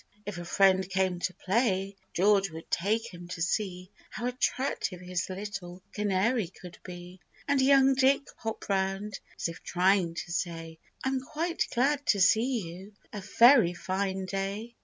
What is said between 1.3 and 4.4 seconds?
play, George would take him to see How